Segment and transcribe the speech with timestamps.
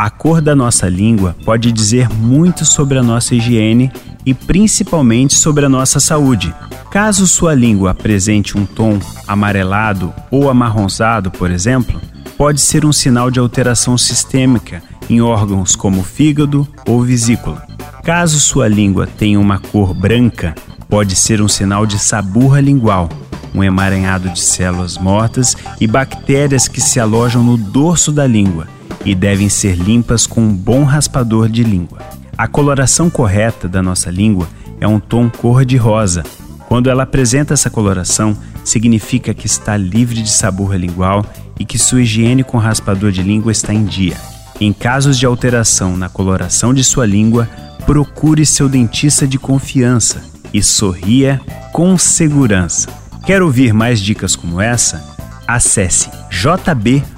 [0.00, 3.90] A cor da nossa língua pode dizer muito sobre a nossa higiene
[4.24, 6.54] e principalmente sobre a nossa saúde.
[6.88, 12.00] Caso sua língua apresente um tom amarelado ou amarronzado, por exemplo,
[12.36, 17.66] pode ser um sinal de alteração sistêmica em órgãos como fígado ou vesícula.
[18.04, 20.54] Caso sua língua tenha uma cor branca,
[20.88, 23.08] pode ser um sinal de saburra lingual,
[23.52, 29.14] um emaranhado de células mortas e bactérias que se alojam no dorso da língua e
[29.14, 31.98] devem ser limpas com um bom raspador de língua.
[32.36, 34.48] A coloração correta da nossa língua
[34.80, 36.22] é um tom cor-de-rosa.
[36.68, 41.24] Quando ela apresenta essa coloração, significa que está livre de saburra lingual
[41.58, 44.16] e que sua higiene com raspador de língua está em dia.
[44.60, 47.48] Em casos de alteração na coloração de sua língua,
[47.86, 51.40] procure seu dentista de confiança e sorria
[51.72, 52.88] com segurança.
[53.24, 55.02] Quer ouvir mais dicas como essa?
[55.46, 57.17] Acesse jb.fm.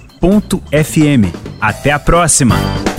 [1.61, 2.90] Até a próxima!